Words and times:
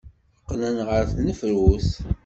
Qqlen 0.41 0.77
ɣer 0.87 1.03
tnefrut. 1.15 1.89